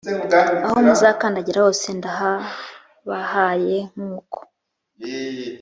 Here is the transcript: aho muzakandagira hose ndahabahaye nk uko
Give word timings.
aho 0.65 0.75
muzakandagira 0.85 1.59
hose 1.65 1.87
ndahabahaye 1.97 3.77
nk 3.91 4.01
uko 4.17 4.39